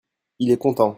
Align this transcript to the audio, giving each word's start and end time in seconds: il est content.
il 0.39 0.51
est 0.51 0.57
content. 0.57 0.89